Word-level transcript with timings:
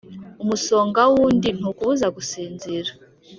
Umusonga 0.43 1.01
wundi 1.13 1.49
ntukubuza 1.57 2.07
gusinzira. 2.15 2.89